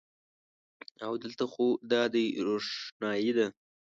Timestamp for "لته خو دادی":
1.31-2.25